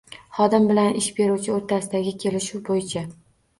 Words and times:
Xodim 0.37 0.63
bilan 0.71 0.97
ish 1.01 1.09
beruvchi 1.19 1.53
o‘rtasidagi 1.57 2.17
kelishuv 2.27 2.67
bo‘yicha 2.73 3.07